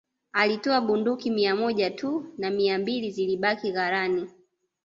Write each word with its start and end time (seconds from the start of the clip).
Alitoa 0.31 0.81
bunduki 0.81 1.31
mia 1.31 1.55
moja 1.55 1.91
tu 1.91 2.25
na 2.37 2.49
mia 2.51 2.77
mbili 2.77 3.11
zilibaki 3.11 3.71
ghalani 3.71 4.29